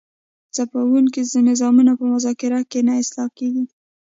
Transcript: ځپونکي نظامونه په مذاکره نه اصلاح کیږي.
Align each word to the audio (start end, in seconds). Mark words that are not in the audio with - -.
ځپونکي 0.55 1.21
نظامونه 1.49 1.91
په 1.99 2.05
مذاکره 2.13 2.59
نه 2.87 2.93
اصلاح 3.01 3.29
کیږي. 3.37 3.65